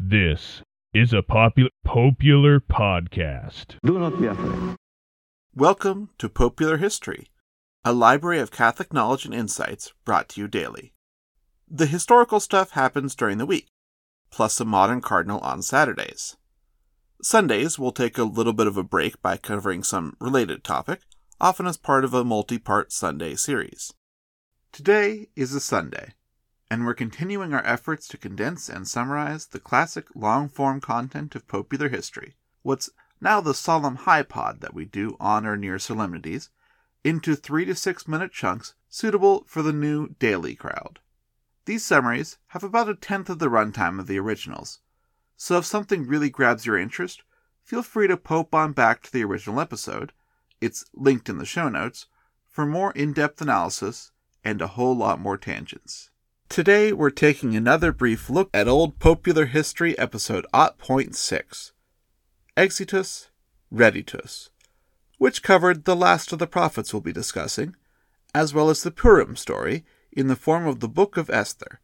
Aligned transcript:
This 0.00 0.62
is 0.92 1.12
a 1.12 1.22
popular 1.22 1.70
popular 1.84 2.58
podcast. 2.58 3.76
Do 3.84 4.00
not 4.00 4.20
be 4.20 4.26
afraid. 4.26 4.74
Welcome 5.54 6.10
to 6.18 6.28
Popeular 6.28 6.78
History, 6.78 7.30
a 7.84 7.92
library 7.92 8.40
of 8.40 8.50
Catholic 8.50 8.92
knowledge 8.92 9.24
and 9.24 9.32
insights 9.32 9.92
brought 10.04 10.30
to 10.30 10.40
you 10.40 10.48
daily. 10.48 10.92
The 11.70 11.86
historical 11.86 12.40
stuff 12.40 12.72
happens 12.72 13.14
during 13.14 13.38
the 13.38 13.46
week, 13.46 13.68
plus 14.32 14.58
a 14.58 14.64
modern 14.64 15.00
cardinal 15.00 15.38
on 15.38 15.62
Saturdays. 15.62 16.36
Sundays, 17.22 17.78
we'll 17.78 17.92
take 17.92 18.18
a 18.18 18.24
little 18.24 18.52
bit 18.52 18.66
of 18.66 18.76
a 18.76 18.82
break 18.82 19.22
by 19.22 19.36
covering 19.36 19.84
some 19.84 20.16
related 20.18 20.64
topic, 20.64 21.02
often 21.40 21.68
as 21.68 21.76
part 21.76 22.04
of 22.04 22.12
a 22.12 22.24
multi 22.24 22.58
part 22.58 22.90
Sunday 22.92 23.36
series. 23.36 23.94
Today 24.70 25.28
is 25.34 25.54
a 25.54 25.60
Sunday, 25.60 26.14
and 26.70 26.84
we're 26.84 26.94
continuing 26.94 27.52
our 27.52 27.64
efforts 27.64 28.06
to 28.08 28.18
condense 28.18 28.68
and 28.68 28.86
summarize 28.86 29.46
the 29.46 29.58
classic 29.58 30.06
long 30.14 30.48
form 30.48 30.80
content 30.80 31.34
of 31.34 31.48
popular 31.48 31.88
history, 31.88 32.36
what's 32.62 32.90
now 33.20 33.40
the 33.40 33.54
solemn 33.54 33.96
high 33.96 34.22
pod 34.22 34.60
that 34.60 34.74
we 34.74 34.84
do 34.84 35.16
on 35.18 35.46
or 35.46 35.56
near 35.56 35.78
solemnities, 35.80 36.50
into 37.02 37.34
three 37.34 37.64
to 37.64 37.74
six 37.74 38.06
minute 38.06 38.30
chunks 38.30 38.74
suitable 38.88 39.42
for 39.48 39.62
the 39.62 39.72
new 39.72 40.14
daily 40.20 40.54
crowd. 40.54 41.00
These 41.64 41.84
summaries 41.84 42.38
have 42.48 42.62
about 42.62 42.90
a 42.90 42.94
tenth 42.94 43.30
of 43.30 43.40
the 43.40 43.48
runtime 43.48 43.98
of 43.98 44.06
the 44.06 44.20
originals, 44.20 44.80
so 45.36 45.58
if 45.58 45.64
something 45.64 46.06
really 46.06 46.30
grabs 46.30 46.66
your 46.66 46.78
interest, 46.78 47.22
feel 47.64 47.82
free 47.82 48.06
to 48.06 48.16
pope 48.16 48.54
on 48.54 48.74
back 48.74 49.02
to 49.02 49.12
the 49.12 49.24
original 49.24 49.60
episode. 49.60 50.12
It's 50.60 50.84
linked 50.92 51.28
in 51.28 51.38
the 51.38 51.46
show 51.46 51.68
notes 51.68 52.06
for 52.46 52.64
more 52.64 52.92
in 52.92 53.12
depth 53.12 53.40
analysis 53.40 54.12
and 54.44 54.60
a 54.60 54.68
whole 54.68 54.96
lot 54.96 55.20
more 55.20 55.36
tangents. 55.36 56.10
Today, 56.48 56.92
we're 56.92 57.10
taking 57.10 57.54
another 57.54 57.92
brief 57.92 58.30
look 58.30 58.48
at 58.54 58.68
Old 58.68 58.98
Popeular 58.98 59.46
History 59.46 59.96
episode 59.98 60.46
0.6 60.54 61.72
Exitus 62.56 63.28
Reditus, 63.72 64.48
which 65.18 65.42
covered 65.42 65.84
the 65.84 65.94
last 65.94 66.32
of 66.32 66.38
the 66.38 66.46
prophets 66.46 66.92
we'll 66.92 67.02
be 67.02 67.12
discussing, 67.12 67.76
as 68.34 68.54
well 68.54 68.70
as 68.70 68.82
the 68.82 68.90
Purim 68.90 69.36
story 69.36 69.84
in 70.10 70.28
the 70.28 70.36
form 70.36 70.66
of 70.66 70.80
the 70.80 70.88
Book 70.88 71.16
of 71.16 71.30
Esther, 71.30 71.80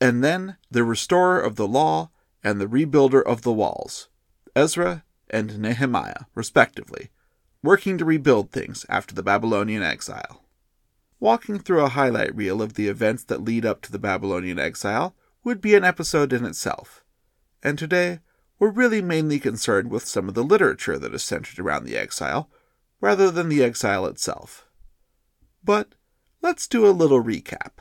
and 0.00 0.22
then 0.22 0.56
the 0.70 0.84
restorer 0.84 1.40
of 1.40 1.56
the 1.56 1.66
law 1.66 2.10
and 2.44 2.60
the 2.60 2.68
rebuilder 2.68 3.22
of 3.22 3.42
the 3.42 3.52
walls, 3.52 4.08
Ezra 4.54 5.04
and 5.30 5.58
Nehemiah, 5.58 6.26
respectively, 6.34 7.10
working 7.62 7.98
to 7.98 8.04
rebuild 8.04 8.52
things 8.52 8.86
after 8.88 9.14
the 9.14 9.22
Babylonian 9.22 9.82
exile. 9.82 10.45
Walking 11.18 11.58
through 11.58 11.82
a 11.82 11.88
highlight 11.88 12.34
reel 12.36 12.60
of 12.60 12.74
the 12.74 12.88
events 12.88 13.24
that 13.24 13.42
lead 13.42 13.64
up 13.64 13.80
to 13.82 13.92
the 13.92 13.98
Babylonian 13.98 14.58
exile 14.58 15.14
would 15.42 15.60
be 15.60 15.74
an 15.74 15.84
episode 15.84 16.32
in 16.32 16.44
itself. 16.44 17.04
And 17.62 17.78
today, 17.78 18.20
we're 18.58 18.70
really 18.70 19.00
mainly 19.00 19.38
concerned 19.38 19.90
with 19.90 20.06
some 20.06 20.28
of 20.28 20.34
the 20.34 20.44
literature 20.44 20.98
that 20.98 21.14
is 21.14 21.22
centered 21.22 21.58
around 21.58 21.84
the 21.84 21.96
exile, 21.96 22.50
rather 23.00 23.30
than 23.30 23.48
the 23.48 23.62
exile 23.62 24.06
itself. 24.06 24.66
But 25.64 25.94
let's 26.42 26.66
do 26.66 26.86
a 26.86 26.90
little 26.90 27.22
recap. 27.22 27.72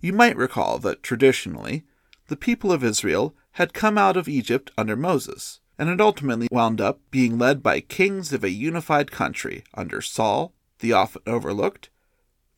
You 0.00 0.12
might 0.12 0.36
recall 0.36 0.78
that 0.80 1.02
traditionally, 1.02 1.84
the 2.28 2.36
people 2.36 2.72
of 2.72 2.84
Israel 2.84 3.34
had 3.52 3.74
come 3.74 3.96
out 3.96 4.16
of 4.16 4.28
Egypt 4.28 4.70
under 4.76 4.96
Moses, 4.96 5.60
and 5.78 5.88
had 5.88 6.00
ultimately 6.00 6.48
wound 6.50 6.80
up 6.80 7.00
being 7.10 7.38
led 7.38 7.62
by 7.62 7.80
kings 7.80 8.32
of 8.32 8.44
a 8.44 8.50
unified 8.50 9.10
country 9.10 9.64
under 9.74 10.00
Saul, 10.00 10.54
the 10.82 10.92
often 10.92 11.22
overlooked, 11.26 11.88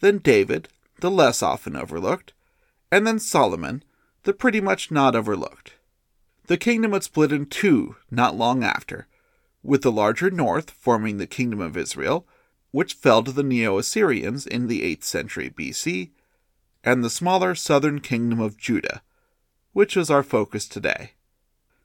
then 0.01 0.19
David, 0.19 0.69
the 1.01 1.11
less 1.11 1.43
often 1.43 1.77
overlooked, 1.77 2.33
and 2.91 3.07
then 3.07 3.21
Solomon, 3.21 3.85
the 4.25 4.33
pretty 4.33 4.61
much 4.61 4.91
not 4.91 5.15
overlooked. 5.15 5.75
The 6.47 6.57
kingdom 6.57 6.91
would 6.91 7.05
split 7.05 7.33
in 7.33 7.47
two 7.47 7.97
not 8.11 8.37
long 8.37 8.65
after, 8.65 9.07
with 9.63 9.83
the 9.83 9.93
larger 9.93 10.31
north 10.31 10.71
forming 10.71 11.19
the 11.19 11.27
kingdom 11.27 11.61
of 11.61 11.77
Israel, 11.77 12.27
which 12.71 12.95
fell 12.95 13.23
to 13.23 13.33
the 13.33 13.43
Neo 13.43 13.79
Assyrians 13.79 14.47
in 14.47 14.67
the 14.67 14.83
8th 14.83 15.05
century 15.05 15.49
BC, 15.49 16.11
and 16.83 17.03
the 17.05 17.11
smaller 17.11 17.55
southern 17.55 18.01
kingdom 18.01 18.41
of 18.41 18.59
Judah, 18.59 19.03
which 19.73 19.97
is 19.97 20.11
our 20.11 20.23
focus 20.23 20.67
today. 20.67 21.13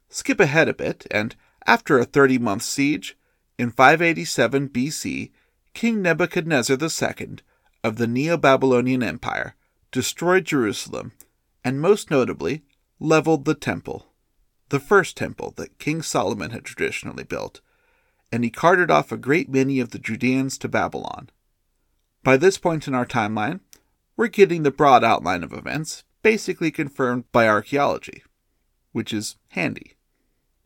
Skip 0.08 0.40
ahead 0.40 0.68
a 0.68 0.74
bit, 0.74 1.06
and 1.10 1.36
after 1.66 1.98
a 1.98 2.04
30 2.04 2.38
month 2.38 2.62
siege, 2.62 3.16
in 3.58 3.70
587 3.70 4.70
BC, 4.70 5.30
King 5.80 6.02
Nebuchadnezzar 6.02 6.76
II 6.78 7.36
of 7.82 7.96
the 7.96 8.06
Neo 8.06 8.36
Babylonian 8.36 9.02
Empire 9.02 9.54
destroyed 9.90 10.44
Jerusalem 10.44 11.12
and, 11.64 11.80
most 11.80 12.10
notably, 12.10 12.64
leveled 12.98 13.46
the 13.46 13.54
temple, 13.54 14.12
the 14.68 14.78
first 14.78 15.16
temple 15.16 15.54
that 15.56 15.78
King 15.78 16.02
Solomon 16.02 16.50
had 16.50 16.66
traditionally 16.66 17.24
built, 17.24 17.62
and 18.30 18.44
he 18.44 18.50
carted 18.50 18.90
off 18.90 19.10
a 19.10 19.16
great 19.16 19.48
many 19.48 19.80
of 19.80 19.88
the 19.88 19.98
Judeans 19.98 20.58
to 20.58 20.68
Babylon. 20.68 21.30
By 22.22 22.36
this 22.36 22.58
point 22.58 22.86
in 22.86 22.94
our 22.94 23.06
timeline, 23.06 23.60
we're 24.18 24.28
getting 24.28 24.64
the 24.64 24.70
broad 24.70 25.02
outline 25.02 25.42
of 25.42 25.54
events, 25.54 26.04
basically 26.22 26.70
confirmed 26.70 27.24
by 27.32 27.48
archaeology, 27.48 28.22
which 28.92 29.14
is 29.14 29.36
handy. 29.52 29.94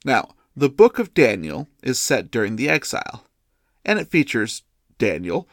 Now, 0.04 0.34
the 0.56 0.68
book 0.68 0.98
of 0.98 1.14
Daniel 1.14 1.68
is 1.84 2.00
set 2.00 2.32
during 2.32 2.56
the 2.56 2.68
exile, 2.68 3.28
and 3.84 4.00
it 4.00 4.10
features 4.10 4.63
Daniel, 4.98 5.48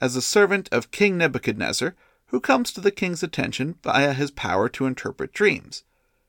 as 0.00 0.16
a 0.16 0.22
servant 0.22 0.68
of 0.72 0.90
King 0.90 1.18
Nebuchadnezzar 1.18 1.94
who 2.30 2.40
comes 2.40 2.72
to 2.72 2.80
the 2.80 2.92
king's 2.92 3.22
attention 3.22 3.76
via 3.82 4.12
his 4.12 4.30
power 4.30 4.68
to 4.68 4.86
interpret 4.86 5.32
dreams. 5.32 5.82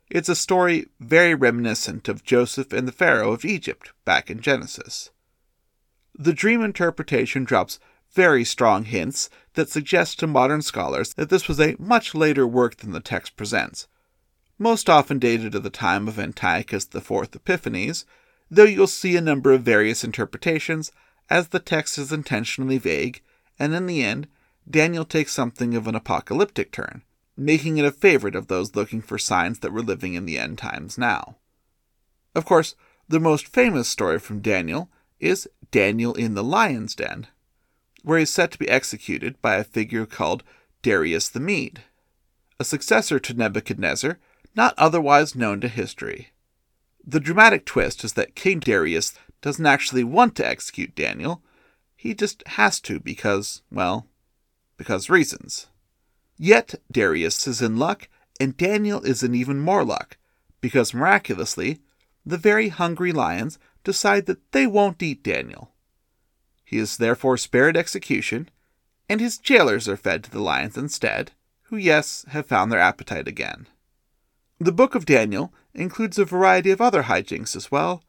It's 0.09 0.29
a 0.29 0.35
story 0.35 0.87
very 0.99 1.35
reminiscent 1.35 2.09
of 2.09 2.23
Joseph 2.23 2.73
and 2.73 2.87
the 2.87 2.91
Pharaoh 2.91 3.31
of 3.31 3.45
Egypt 3.45 3.91
back 4.03 4.29
in 4.29 4.41
Genesis. 4.41 5.11
The 6.17 6.33
dream 6.33 6.63
interpretation 6.63 7.43
drops 7.43 7.79
very 8.13 8.43
strong 8.43 8.85
hints 8.85 9.29
that 9.53 9.69
suggest 9.69 10.19
to 10.19 10.27
modern 10.27 10.61
scholars 10.61 11.13
that 11.13 11.29
this 11.29 11.47
was 11.47 11.59
a 11.59 11.75
much 11.79 12.13
later 12.13 12.45
work 12.45 12.77
than 12.77 12.91
the 12.91 12.99
text 12.99 13.37
presents, 13.37 13.87
most 14.57 14.89
often 14.89 15.17
dated 15.17 15.53
to 15.53 15.59
the 15.59 15.69
time 15.69 16.07
of 16.07 16.19
Antiochus 16.19 16.87
IV 16.93 17.29
Epiphanes, 17.33 18.05
though 18.49 18.63
you'll 18.63 18.87
see 18.87 19.15
a 19.15 19.21
number 19.21 19.53
of 19.53 19.61
various 19.61 20.03
interpretations 20.03 20.91
as 21.31 21.47
the 21.47 21.59
text 21.59 21.97
is 21.97 22.11
intentionally 22.11 22.77
vague, 22.77 23.21
and 23.57 23.73
in 23.73 23.87
the 23.87 24.03
end, 24.03 24.27
Daniel 24.69 25.05
takes 25.05 25.31
something 25.31 25.73
of 25.73 25.87
an 25.87 25.95
apocalyptic 25.95 26.73
turn, 26.73 27.03
making 27.37 27.77
it 27.77 27.85
a 27.85 27.91
favorite 27.91 28.35
of 28.35 28.47
those 28.47 28.75
looking 28.75 29.01
for 29.01 29.17
signs 29.17 29.59
that 29.59 29.71
we're 29.71 29.79
living 29.79 30.13
in 30.13 30.25
the 30.25 30.37
end 30.37 30.57
times 30.57 30.97
now. 30.97 31.37
Of 32.35 32.43
course, 32.43 32.75
the 33.07 33.19
most 33.19 33.47
famous 33.47 33.87
story 33.87 34.19
from 34.19 34.41
Daniel 34.41 34.89
is 35.21 35.47
Daniel 35.71 36.13
in 36.15 36.33
the 36.33 36.43
Lion's 36.43 36.95
Den, 36.95 37.27
where 38.03 38.19
he's 38.19 38.29
set 38.29 38.51
to 38.51 38.59
be 38.59 38.67
executed 38.67 39.41
by 39.41 39.55
a 39.55 39.63
figure 39.63 40.05
called 40.05 40.43
Darius 40.81 41.29
the 41.29 41.39
Mede, 41.39 41.81
a 42.59 42.65
successor 42.65 43.19
to 43.19 43.33
Nebuchadnezzar 43.33 44.19
not 44.53 44.73
otherwise 44.77 45.33
known 45.33 45.61
to 45.61 45.69
history. 45.69 46.33
The 47.07 47.21
dramatic 47.21 47.65
twist 47.65 48.03
is 48.03 48.13
that 48.13 48.35
King 48.35 48.59
Darius 48.59 49.13
doesn't 49.41 49.65
actually 49.65 50.03
want 50.03 50.35
to 50.35 50.47
execute 50.47 50.95
Daniel. 50.95 51.41
He 51.95 52.13
just 52.13 52.47
has 52.47 52.79
to 52.81 52.99
because, 52.99 53.61
well, 53.71 54.07
because 54.77 55.09
reasons. 55.09 55.67
Yet 56.37 56.75
Darius 56.91 57.45
is 57.47 57.61
in 57.61 57.77
luck, 57.77 58.07
and 58.39 58.57
Daniel 58.57 59.01
is 59.01 59.21
in 59.21 59.35
even 59.35 59.59
more 59.59 59.83
luck, 59.83 60.17
because 60.59 60.93
miraculously, 60.93 61.79
the 62.25 62.37
very 62.37 62.69
hungry 62.69 63.11
lions 63.11 63.59
decide 63.83 64.25
that 64.25 64.51
they 64.51 64.65
won't 64.65 65.03
eat 65.03 65.23
Daniel. 65.23 65.71
He 66.63 66.77
is 66.77 66.97
therefore 66.97 67.37
spared 67.37 67.75
execution, 67.75 68.49
and 69.09 69.19
his 69.19 69.37
jailers 69.37 69.87
are 69.89 69.97
fed 69.97 70.23
to 70.23 70.31
the 70.31 70.41
lions 70.41 70.77
instead, 70.77 71.31
who, 71.63 71.77
yes, 71.77 72.25
have 72.29 72.45
found 72.45 72.71
their 72.71 72.79
appetite 72.79 73.27
again. 73.27 73.67
The 74.59 74.71
Book 74.71 74.95
of 74.95 75.05
Daniel 75.05 75.53
includes 75.73 76.17
a 76.17 76.25
variety 76.25 76.71
of 76.71 76.81
other 76.81 77.03
hijinks 77.03 77.55
as 77.55 77.71
well, 77.71 78.03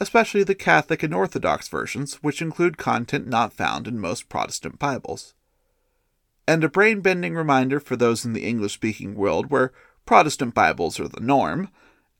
especially 0.00 0.42
the 0.42 0.54
Catholic 0.54 1.02
and 1.02 1.14
Orthodox 1.14 1.68
versions, 1.68 2.14
which 2.16 2.42
include 2.42 2.76
content 2.78 3.26
not 3.26 3.52
found 3.52 3.86
in 3.86 3.98
most 3.98 4.28
Protestant 4.28 4.78
Bibles. 4.78 5.34
And 6.46 6.62
a 6.62 6.68
brain 6.68 7.00
bending 7.00 7.34
reminder 7.34 7.80
for 7.80 7.96
those 7.96 8.24
in 8.24 8.32
the 8.32 8.44
English 8.44 8.74
speaking 8.74 9.14
world 9.14 9.50
where 9.50 9.72
Protestant 10.04 10.54
Bibles 10.54 11.00
are 11.00 11.08
the 11.08 11.20
norm 11.20 11.70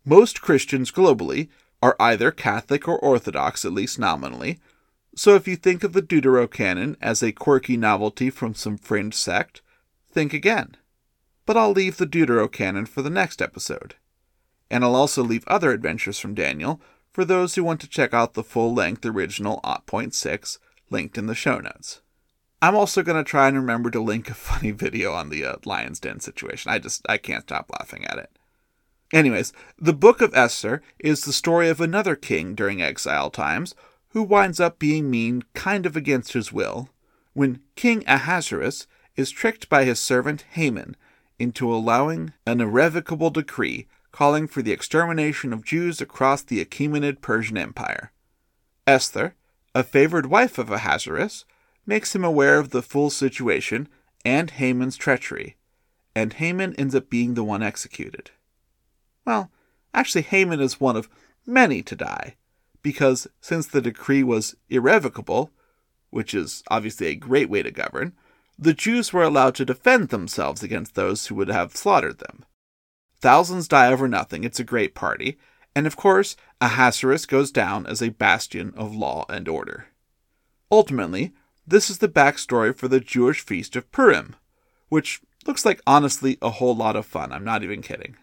most 0.05 0.43
Christians 0.43 0.91
globally 0.91 1.49
are 1.83 1.97
either 1.99 2.31
Catholic 2.31 2.87
or 2.87 2.99
Orthodox, 2.99 3.65
at 3.65 3.73
least 3.73 3.99
nominally, 3.99 4.61
so 5.17 5.35
if 5.35 5.47
you 5.47 5.57
think 5.57 5.85
of 5.85 5.93
the 5.93 6.03
Deuterocanon 6.03 6.97
as 7.01 7.23
a 7.23 7.33
quirky 7.33 7.77
novelty 7.77 8.31
from 8.31 8.55
some 8.55 8.77
fringe 8.77 9.15
sect, 9.15 9.63
think 10.11 10.33
again. 10.33 10.77
But 11.47 11.57
I'll 11.57 11.71
leave 11.71 11.97
the 11.97 12.07
Deuterocanon 12.07 12.89
for 12.89 13.03
the 13.03 13.11
next 13.11 13.41
episode. 13.41 13.95
And 14.71 14.85
I'll 14.85 14.97
also 14.97 15.23
leave 15.23 15.45
other 15.47 15.71
adventures 15.71 16.19
from 16.19 16.35
Daniel 16.35 16.81
for 17.15 17.25
those 17.25 17.55
who 17.55 17.65
want 17.65 17.81
to 17.81 17.89
check 17.89 18.13
out 18.13 18.35
the 18.35 18.43
full 18.43 18.75
length 18.75 19.07
original 19.07 19.61
0.6 19.65 20.59
linked 20.91 21.17
in 21.17 21.27
the 21.27 21.35
show 21.35 21.61
notes. 21.61 22.03
I'm 22.61 22.75
also 22.75 23.03
going 23.03 23.23
to 23.23 23.29
try 23.29 23.47
and 23.47 23.57
remember 23.57 23.91
to 23.93 24.01
link 24.01 24.29
a 24.29 24.35
funny 24.35 24.73
video 24.73 25.13
on 25.13 25.31
the 25.31 25.45
uh, 25.45 25.57
Lion's 25.65 26.01
Den 26.01 26.19
situation. 26.19 26.73
I 26.73 26.79
just 26.81 27.07
I 27.09 27.17
can't 27.17 27.45
stop 27.45 27.71
laughing 27.71 28.05
at 28.05 28.19
it. 28.19 28.31
Anyways, 29.13 29.53
the 29.79 29.93
Book 29.93 30.21
of 30.21 30.35
Esther 30.35 30.83
is 30.99 31.25
the 31.25 31.33
story 31.33 31.69
of 31.69 31.81
another 31.81 32.17
king 32.17 32.55
during 32.55 32.83
exile 32.83 33.31
times 33.31 33.75
who 34.09 34.23
winds 34.23 34.59
up 34.59 34.79
being 34.79 35.09
mean 35.09 35.45
kind 35.55 35.87
of 35.87 35.97
against 35.97 36.33
his 36.33 36.53
will 36.53 36.89
when 37.33 37.61
King 37.77 38.03
Ahasuerus 38.09 38.89
is 39.15 39.31
tricked 39.31 39.69
by 39.69 39.85
his 39.85 40.01
servant 40.01 40.45
Haman 40.53 40.97
into 41.39 41.73
allowing 41.73 42.33
an 42.47 42.61
irrevocable 42.61 43.31
decree 43.31 43.87
calling 44.15 44.47
for 44.47 44.63
the 44.63 44.71
extermination 44.71 45.53
of 45.53 45.65
Jews 45.65 46.01
across 46.01 46.41
the 46.41 46.65
Achaemenid 46.65 47.21
Persian 47.21 47.59
Empire. 47.59 48.13
Esther, 48.87 49.35
a 49.75 49.83
favored 49.83 50.27
wife 50.27 50.57
of 50.57 50.71
Ahasuerus, 50.71 51.45
makes 51.85 52.15
him 52.15 52.23
aware 52.23 52.61
of 52.61 52.71
the 52.71 52.81
full 52.81 53.11
situation 53.11 53.89
and 54.25 54.53
Haman's 54.53 54.97
treachery, 54.97 55.57
and 56.15 56.33
Haman 56.35 56.77
ends 56.77 56.95
up 56.95 57.11
being 57.11 57.35
the 57.35 57.43
one 57.43 57.61
executed. 57.61 58.31
Well, 59.27 59.51
actually, 59.93 60.23
Haman 60.23 60.61
is 60.61 60.81
one 60.81 60.97
of 60.97 61.09
many 61.45 61.83
to 61.83 61.97
die, 61.97 62.37
because 62.83 63.27
since 63.41 63.67
the 63.67 63.83
decree 63.83 64.23
was 64.23 64.55
irrevocable, 64.71 65.51
which 66.11 66.35
is 66.35 66.63
obviously 66.71 67.09
a 67.09 67.17
great 67.17 67.51
way 67.51 67.65
to 67.65 67.73
govern, 67.73 68.13
the 68.57 68.75
Jews 68.75 69.13
were 69.13 69.25
allowed 69.25 69.57
to 69.57 69.65
defend 69.65 70.11
themselves 70.11 70.63
against 70.63 70.95
those 70.95 71.27
who 71.27 71.35
would 71.35 71.49
have 71.49 71.75
slaughtered 71.77 72.21
them. 72.21 72.45
Thousands 73.25 73.69
die 73.69 73.91
over 73.91 74.07
nothing, 74.07 74.45
it's 74.45 74.61
a 74.61 74.65
great 74.65 74.95
party, 74.95 75.39
and 75.75 75.87
of 75.87 75.97
course, 75.97 76.37
Ahasuerus 76.61 77.25
goes 77.25 77.51
down 77.51 77.87
as 77.87 78.03
a 78.03 78.11
bastion 78.11 78.75
of 78.77 78.95
law 78.95 79.25
and 79.31 79.49
order. 79.49 79.87
Ultimately, 80.71 81.33
this 81.67 81.89
is 81.89 81.97
the 81.97 82.09
backstory 82.09 82.77
for 82.77 82.87
the 82.87 83.01
Jewish 83.01 83.41
feast 83.41 83.77
of 83.77 83.91
Purim, 83.91 84.37
which 84.91 85.23
looks 85.47 85.65
like 85.65 85.81
honestly 85.87 86.37
a 86.43 86.51
whole 86.51 86.77
lot 86.77 86.97
of 86.97 87.07
fun, 87.07 87.33
I'm 87.33 87.45
not 87.45 87.63
even 87.63 87.81
kidding. 87.81 88.19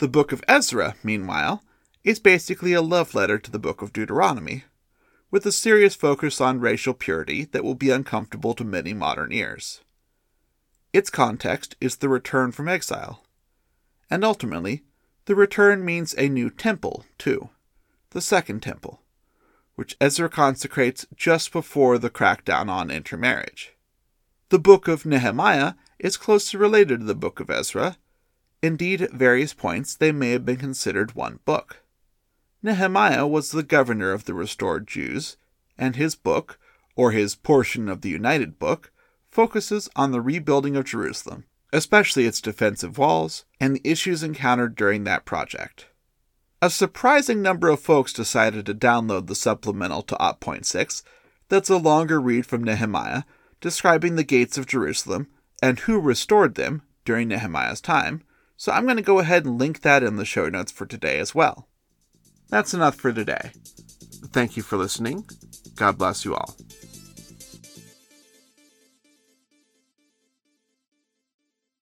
The 0.00 0.06
book 0.06 0.32
of 0.32 0.44
Ezra, 0.46 0.96
meanwhile, 1.02 1.64
is 2.04 2.18
basically 2.18 2.74
a 2.74 2.82
love 2.82 3.14
letter 3.14 3.38
to 3.38 3.50
the 3.50 3.58
book 3.58 3.80
of 3.80 3.94
Deuteronomy, 3.94 4.64
with 5.30 5.46
a 5.46 5.50
serious 5.50 5.94
focus 5.94 6.42
on 6.42 6.60
racial 6.60 6.92
purity 6.92 7.46
that 7.52 7.64
will 7.64 7.74
be 7.74 7.88
uncomfortable 7.88 8.52
to 8.52 8.64
many 8.64 8.92
modern 8.92 9.32
ears. 9.32 9.80
Its 10.92 11.08
context 11.08 11.74
is 11.80 11.96
the 11.96 12.10
return 12.10 12.52
from 12.52 12.68
exile, 12.68 13.22
and 14.10 14.24
ultimately, 14.24 14.84
the 15.26 15.34
return 15.34 15.84
means 15.84 16.14
a 16.16 16.28
new 16.28 16.50
temple, 16.50 17.04
too, 17.18 17.50
the 18.10 18.20
Second 18.20 18.62
Temple, 18.62 19.02
which 19.74 19.96
Ezra 20.00 20.28
consecrates 20.28 21.06
just 21.16 21.52
before 21.52 21.98
the 21.98 22.10
crackdown 22.10 22.68
on 22.68 22.90
intermarriage. 22.90 23.74
The 24.48 24.58
book 24.58 24.86
of 24.86 25.04
Nehemiah 25.04 25.74
is 25.98 26.16
closely 26.16 26.58
related 26.60 27.00
to 27.00 27.06
the 27.06 27.14
book 27.14 27.40
of 27.40 27.50
Ezra. 27.50 27.96
Indeed, 28.62 29.02
at 29.02 29.12
various 29.12 29.52
points, 29.52 29.96
they 29.96 30.12
may 30.12 30.30
have 30.30 30.44
been 30.44 30.56
considered 30.56 31.14
one 31.14 31.40
book. 31.44 31.82
Nehemiah 32.62 33.26
was 33.26 33.50
the 33.50 33.62
governor 33.62 34.12
of 34.12 34.24
the 34.24 34.34
restored 34.34 34.86
Jews, 34.86 35.36
and 35.76 35.96
his 35.96 36.14
book, 36.14 36.58
or 36.94 37.10
his 37.10 37.34
portion 37.34 37.88
of 37.88 38.00
the 38.00 38.08
United 38.08 38.58
Book, 38.58 38.92
focuses 39.30 39.88
on 39.96 40.12
the 40.12 40.20
rebuilding 40.20 40.76
of 40.76 40.84
Jerusalem, 40.84 41.44
especially 41.72 42.26
its 42.26 42.40
defensive 42.40 42.98
walls 42.98 43.44
and 43.60 43.76
the 43.76 43.90
issues 43.90 44.22
encountered 44.22 44.76
during 44.76 45.04
that 45.04 45.24
project. 45.24 45.86
A 46.62 46.70
surprising 46.70 47.42
number 47.42 47.68
of 47.68 47.80
folks 47.80 48.12
decided 48.12 48.66
to 48.66 48.74
download 48.74 49.26
the 49.26 49.34
supplemental 49.34 50.02
to 50.02 50.18
Op. 50.18 50.46
Op.6 50.46 51.02
that's 51.48 51.70
a 51.70 51.76
longer 51.76 52.20
read 52.20 52.46
from 52.46 52.64
Nehemiah 52.64 53.22
describing 53.60 54.16
the 54.16 54.24
gates 54.24 54.58
of 54.58 54.66
Jerusalem 54.66 55.28
and 55.62 55.80
who 55.80 56.00
restored 56.00 56.54
them 56.54 56.82
during 57.04 57.28
Nehemiah's 57.28 57.80
time, 57.80 58.22
so 58.56 58.72
I'm 58.72 58.84
going 58.84 58.96
to 58.96 59.02
go 59.02 59.18
ahead 59.18 59.44
and 59.44 59.58
link 59.58 59.82
that 59.82 60.02
in 60.02 60.16
the 60.16 60.24
show 60.24 60.48
notes 60.48 60.72
for 60.72 60.86
today 60.86 61.18
as 61.18 61.34
well. 61.34 61.68
That's 62.48 62.74
enough 62.74 62.96
for 62.96 63.12
today. 63.12 63.52
Thank 64.32 64.56
you 64.56 64.62
for 64.62 64.76
listening. 64.76 65.24
God 65.74 65.98
bless 65.98 66.24
you 66.24 66.34
all. 66.34 66.54